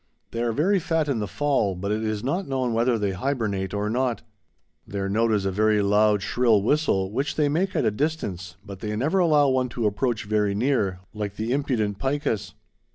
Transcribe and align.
They 0.31 0.41
are 0.41 0.51
very 0.51 0.79
fat 0.79 1.07
in 1.07 1.19
the 1.19 1.27
fall, 1.27 1.75
but 1.75 1.91
it 1.91 2.01
is 2.03 2.23
not 2.23 2.47
known 2.47 2.73
whether 2.73 2.97
they 2.97 3.11
hibernate 3.11 3.71
or 3.71 3.87
not. 3.87 4.23
Their 4.87 5.07
note 5.07 5.31
is 5.31 5.45
a 5.45 5.51
very 5.51 5.79
loud 5.83 6.23
shrill 6.23 6.63
whistle, 6.63 7.11
which 7.11 7.35
they 7.35 7.47
make 7.47 7.75
at 7.75 7.85
a 7.85 7.91
distance, 7.91 8.55
but 8.65 8.79
they 8.79 8.95
never 8.95 9.19
allow 9.19 9.49
one 9.49 9.69
to 9.69 9.85
approach 9.85 10.25
very 10.25 10.55
near, 10.55 11.01
like 11.13 11.35
the 11.35 11.51
impudent 11.53 11.99
picas. 11.99 12.55